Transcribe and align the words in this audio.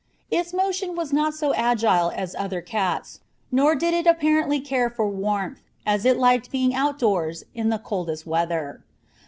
Its 0.31 0.51
motion 0.51 0.95
was 0.95 1.13
not 1.13 1.35
so 1.35 1.53
agile 1.53 2.11
as 2.15 2.33
other 2.39 2.59
cats, 2.59 3.19
nor 3.51 3.75
did 3.75 3.93
it 3.93 4.07
apparently 4.07 4.59
care 4.59 4.89
for 4.89 5.07
warmth, 5.07 5.59
as 5.85 6.05
it 6.05 6.17
liked 6.17 6.49
being 6.49 6.73
outdoors 6.73 7.43
in 7.53 7.69
the 7.69 7.77
coldest 7.77 8.25
weather. 8.25 8.81